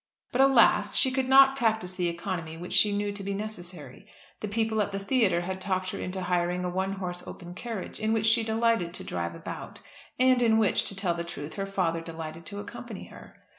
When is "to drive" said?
8.95-9.35